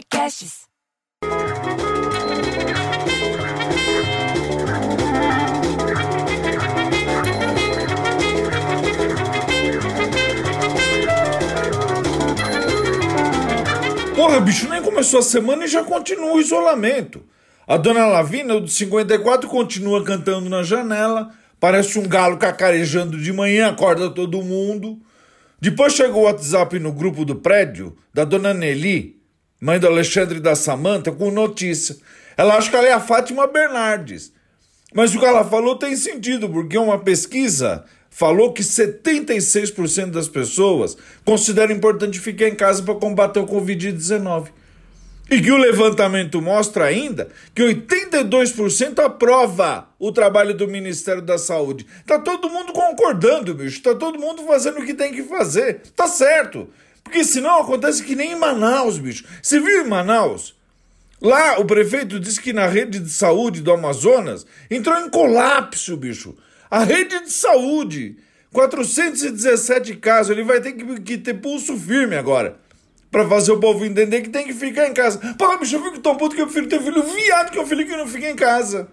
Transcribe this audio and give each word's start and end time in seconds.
Podcasts. 0.00 0.60
Porra, 14.14 14.40
bicho, 14.40 14.68
nem 14.70 14.80
começou 14.82 15.20
a 15.20 15.22
semana 15.22 15.64
e 15.64 15.68
já 15.68 15.84
continua 15.84 16.32
o 16.32 16.40
isolamento. 16.40 17.22
A 17.66 17.76
dona 17.76 18.06
Lavina, 18.06 18.54
o 18.54 18.60
de 18.62 18.70
54, 18.70 19.50
continua 19.50 20.02
cantando 20.02 20.48
na 20.48 20.62
janela. 20.62 21.30
Parece 21.58 21.98
um 21.98 22.08
galo 22.08 22.38
cacarejando 22.38 23.18
de 23.18 23.32
manhã, 23.34 23.68
acorda 23.68 24.08
todo 24.08 24.42
mundo. 24.42 24.98
Depois 25.60 25.92
chegou 25.92 26.22
o 26.22 26.24
WhatsApp 26.24 26.78
no 26.78 26.90
grupo 26.90 27.22
do 27.22 27.36
prédio 27.36 27.94
da 28.14 28.24
dona 28.24 28.54
Nelly, 28.54 29.19
mãe 29.60 29.78
do 29.78 29.86
Alexandre 29.86 30.40
da 30.40 30.56
Samanta, 30.56 31.12
com 31.12 31.30
notícia. 31.30 31.96
Ela 32.36 32.56
acha 32.56 32.70
que 32.70 32.76
ela 32.76 32.86
é 32.86 32.92
a 32.92 33.00
Fátima 33.00 33.46
Bernardes. 33.46 34.32
Mas 34.94 35.14
o 35.14 35.20
que 35.20 35.26
ela 35.26 35.44
falou 35.44 35.76
tem 35.76 35.94
sentido, 35.94 36.48
porque 36.48 36.76
uma 36.78 36.98
pesquisa 36.98 37.84
falou 38.08 38.52
que 38.52 38.62
76% 38.62 40.10
das 40.10 40.28
pessoas 40.28 40.96
consideram 41.24 41.74
importante 41.74 42.18
ficar 42.18 42.48
em 42.48 42.54
casa 42.54 42.82
para 42.82 42.94
combater 42.94 43.38
o 43.38 43.46
Covid-19. 43.46 44.48
E 45.30 45.40
que 45.40 45.52
o 45.52 45.56
levantamento 45.56 46.42
mostra 46.42 46.86
ainda 46.86 47.28
que 47.54 47.62
82% 47.62 48.98
aprova 48.98 49.88
o 49.96 50.10
trabalho 50.10 50.52
do 50.52 50.66
Ministério 50.66 51.22
da 51.22 51.38
Saúde. 51.38 51.86
Tá 52.04 52.18
todo 52.18 52.50
mundo 52.50 52.72
concordando, 52.72 53.54
bicho. 53.54 53.80
Tá 53.80 53.94
todo 53.94 54.18
mundo 54.18 54.42
fazendo 54.42 54.80
o 54.80 54.84
que 54.84 54.92
tem 54.92 55.12
que 55.12 55.22
fazer. 55.22 55.82
Tá 55.94 56.08
certo. 56.08 56.68
Porque 57.10 57.24
senão 57.24 57.62
acontece 57.62 58.04
que 58.04 58.14
nem 58.14 58.32
em 58.32 58.38
Manaus, 58.38 58.96
bicho. 58.96 59.24
Você 59.42 59.58
viu 59.58 59.84
em 59.84 59.88
Manaus? 59.88 60.54
Lá 61.20 61.58
o 61.58 61.64
prefeito 61.64 62.20
disse 62.20 62.40
que 62.40 62.52
na 62.52 62.68
rede 62.68 63.00
de 63.00 63.10
saúde 63.10 63.60
do 63.62 63.72
Amazonas 63.72 64.46
entrou 64.70 64.96
em 64.96 65.10
colapso, 65.10 65.96
bicho. 65.96 66.36
A 66.70 66.84
rede 66.84 67.24
de 67.24 67.32
saúde, 67.32 68.16
417 68.52 69.96
casos, 69.96 70.30
ele 70.30 70.44
vai 70.44 70.60
ter 70.60 70.72
que, 70.74 71.00
que 71.00 71.18
ter 71.18 71.34
pulso 71.34 71.76
firme 71.76 72.14
agora 72.14 72.60
para 73.10 73.28
fazer 73.28 73.50
o 73.50 73.58
povo 73.58 73.84
entender 73.84 74.20
que 74.20 74.28
tem 74.28 74.46
que 74.46 74.54
ficar 74.54 74.86
em 74.86 74.94
casa. 74.94 75.18
Pô, 75.36 75.58
bicho, 75.58 75.74
eu 75.74 75.82
fico 75.82 75.98
tão 75.98 76.16
puto 76.16 76.36
que 76.36 76.40
eu 76.40 76.46
prefiro 76.46 76.68
ter 76.68 76.80
filho 76.80 77.02
viado 77.02 77.50
que 77.50 77.58
eu 77.58 77.66
filho 77.66 77.84
que 77.84 77.96
não 77.96 78.06
fica 78.06 78.30
em 78.30 78.36
casa. 78.36 78.86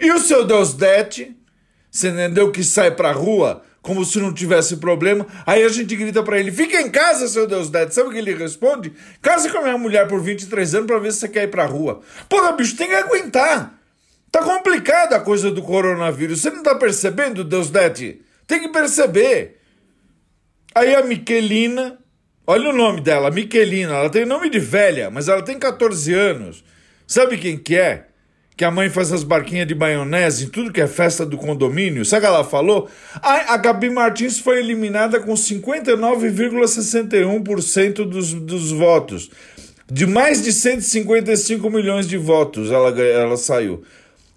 E 0.00 0.10
o 0.10 0.18
seu 0.18 0.44
Deus 0.44 0.74
Dete, 0.74 1.36
você 1.88 2.08
entendeu 2.08 2.50
que 2.50 2.64
sai 2.64 2.90
pra 2.90 3.12
rua 3.12 3.62
como 3.88 4.04
se 4.04 4.20
não 4.20 4.34
tivesse 4.34 4.76
problema. 4.76 5.26
Aí 5.46 5.64
a 5.64 5.68
gente 5.70 5.96
grita 5.96 6.22
para 6.22 6.38
ele: 6.38 6.52
fica 6.52 6.78
em 6.78 6.90
casa, 6.90 7.26
seu 7.26 7.46
Deus 7.46 7.70
Dete. 7.70 7.94
Sabe 7.94 8.10
o 8.10 8.12
que 8.12 8.18
ele 8.18 8.34
responde? 8.34 8.92
Casa 9.22 9.50
com 9.50 9.56
a 9.56 9.62
minha 9.62 9.78
mulher 9.78 10.06
por 10.06 10.20
23 10.20 10.74
anos 10.74 10.86
pra 10.86 10.98
ver 10.98 11.10
se 11.10 11.20
você 11.20 11.28
quer 11.28 11.44
ir 11.44 11.48
pra 11.48 11.64
rua. 11.64 12.02
Porra, 12.28 12.52
bicho, 12.52 12.76
tem 12.76 12.88
que 12.88 12.94
aguentar. 12.94 13.80
Tá 14.30 14.42
complicada 14.42 15.16
a 15.16 15.20
coisa 15.20 15.50
do 15.50 15.62
coronavírus. 15.62 16.42
Você 16.42 16.50
não 16.50 16.62
tá 16.62 16.74
percebendo, 16.74 17.42
Deus 17.42 17.70
Dete? 17.70 18.20
Tem 18.46 18.60
que 18.60 18.68
perceber. 18.68 19.58
Aí 20.74 20.94
a 20.94 21.02
Miquelina, 21.02 21.98
olha 22.46 22.68
o 22.68 22.76
nome 22.76 23.00
dela, 23.00 23.30
Miquelina, 23.30 23.94
ela 23.94 24.10
tem 24.10 24.26
nome 24.26 24.50
de 24.50 24.58
velha, 24.58 25.10
mas 25.10 25.28
ela 25.28 25.42
tem 25.42 25.58
14 25.58 26.12
anos. 26.12 26.62
Sabe 27.06 27.38
quem 27.38 27.56
que 27.56 27.74
é? 27.74 28.06
Que 28.58 28.64
a 28.64 28.70
mãe 28.70 28.90
faz 28.90 29.10
as 29.12 29.22
barquinhas 29.22 29.68
de 29.68 29.74
maionese 29.74 30.46
em 30.46 30.48
tudo 30.48 30.72
que 30.72 30.80
é 30.80 30.88
festa 30.88 31.24
do 31.24 31.38
condomínio. 31.38 32.04
Sabe 32.04 32.18
o 32.18 32.22
que 32.28 32.34
ela 32.34 32.44
falou? 32.44 32.90
a 33.22 33.56
Gabi 33.56 33.88
Martins 33.88 34.40
foi 34.40 34.58
eliminada 34.58 35.20
com 35.20 35.32
59,61% 35.32 38.04
dos, 38.04 38.34
dos 38.34 38.72
votos. 38.72 39.30
De 39.90 40.06
mais 40.06 40.42
de 40.42 40.52
155 40.52 41.70
milhões 41.70 42.06
de 42.08 42.18
votos 42.18 42.72
ela, 42.72 42.90
ela 43.00 43.36
saiu. 43.36 43.84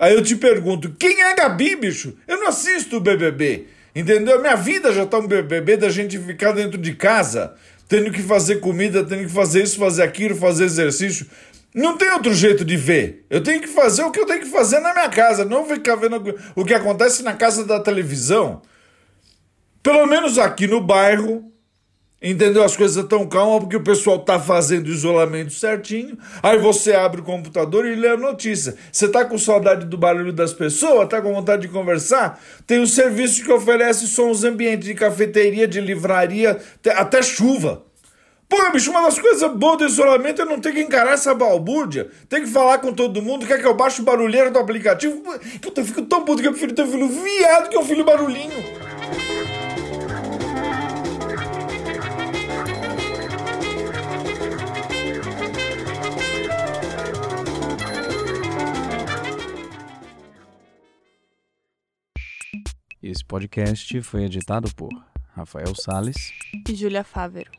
Aí 0.00 0.14
eu 0.14 0.22
te 0.22 0.34
pergunto, 0.34 0.90
quem 0.98 1.20
é 1.20 1.30
a 1.30 1.34
Gabi, 1.34 1.76
bicho? 1.76 2.14
Eu 2.26 2.40
não 2.40 2.48
assisto 2.48 2.96
o 2.96 3.00
BBB, 3.00 3.66
entendeu? 3.94 4.40
Minha 4.40 4.56
vida 4.56 4.92
já 4.92 5.06
tá 5.06 5.18
um 5.18 5.28
BBB 5.28 5.76
da 5.76 5.90
gente 5.90 6.18
ficar 6.18 6.50
dentro 6.52 6.76
de 6.76 6.92
casa, 6.94 7.54
tendo 7.88 8.10
que 8.10 8.22
fazer 8.22 8.56
comida, 8.56 9.04
tendo 9.04 9.22
que 9.22 9.32
fazer 9.32 9.62
isso, 9.62 9.78
fazer 9.78 10.02
aquilo, 10.02 10.34
fazer 10.34 10.64
exercício. 10.64 11.24
Não 11.78 11.96
tem 11.96 12.10
outro 12.10 12.34
jeito 12.34 12.64
de 12.64 12.76
ver. 12.76 13.24
Eu 13.30 13.40
tenho 13.40 13.60
que 13.60 13.68
fazer 13.68 14.02
o 14.02 14.10
que 14.10 14.18
eu 14.18 14.26
tenho 14.26 14.40
que 14.40 14.50
fazer 14.50 14.80
na 14.80 14.92
minha 14.92 15.08
casa, 15.08 15.44
não 15.44 15.64
ficar 15.64 15.94
vendo 15.94 16.34
o 16.56 16.64
que 16.64 16.74
acontece 16.74 17.22
na 17.22 17.34
casa 17.34 17.64
da 17.64 17.78
televisão. 17.78 18.60
Pelo 19.80 20.04
menos 20.04 20.40
aqui 20.40 20.66
no 20.66 20.80
bairro, 20.80 21.44
Entendeu? 22.20 22.64
As 22.64 22.76
coisas 22.76 23.00
estão 23.00 23.28
calmas 23.28 23.60
porque 23.60 23.76
o 23.76 23.82
pessoal 23.84 24.18
tá 24.18 24.40
fazendo 24.40 24.88
isolamento 24.88 25.52
certinho. 25.52 26.18
Aí 26.42 26.58
você 26.58 26.92
abre 26.92 27.20
o 27.20 27.24
computador 27.24 27.86
e 27.86 27.94
lê 27.94 28.08
a 28.08 28.16
notícia. 28.16 28.74
Você 28.90 29.08
tá 29.08 29.24
com 29.24 29.38
saudade 29.38 29.86
do 29.86 29.96
barulho 29.96 30.32
das 30.32 30.52
pessoas? 30.52 31.08
Tá 31.08 31.22
com 31.22 31.32
vontade 31.32 31.62
de 31.62 31.68
conversar? 31.68 32.42
Tem 32.66 32.82
o 32.82 32.88
serviço 32.88 33.44
que 33.44 33.52
oferece 33.52 34.08
sons 34.08 34.42
ambientes 34.42 34.88
de 34.88 34.94
cafeteria, 34.94 35.68
de 35.68 35.80
livraria, 35.80 36.58
até 36.96 37.22
chuva. 37.22 37.86
Pô, 38.48 38.72
bicho, 38.72 38.90
uma 38.90 39.02
das 39.02 39.18
coisas 39.18 39.52
boas 39.52 39.76
do 39.76 39.84
isolamento 39.84 40.40
é 40.40 40.44
não 40.44 40.58
ter 40.58 40.72
que 40.72 40.80
encarar 40.80 41.12
essa 41.12 41.34
balbúrdia. 41.34 42.10
Tem 42.30 42.40
que 42.42 42.50
falar 42.50 42.78
com 42.78 42.94
todo 42.94 43.20
mundo, 43.20 43.46
quer 43.46 43.60
que 43.60 43.66
eu 43.66 43.74
baixe 43.74 44.00
o 44.00 44.04
barulheiro 44.04 44.50
do 44.50 44.58
aplicativo. 44.58 45.22
Eu 45.76 45.84
fico 45.84 46.02
tão 46.02 46.24
puto 46.24 46.40
que 46.40 46.48
eu 46.48 46.52
prefiro 46.52 46.74
ter 46.74 46.86
filho 46.86 47.08
viado 47.08 47.68
que 47.68 47.76
um 47.76 47.84
filho 47.84 48.04
barulhinho. 48.04 48.88
Esse 63.02 63.24
podcast 63.24 64.00
foi 64.02 64.24
editado 64.24 64.74
por 64.74 64.90
Rafael 65.34 65.74
Sales 65.74 66.32
e 66.66 66.74
Júlia 66.74 67.04
Fávero. 67.04 67.50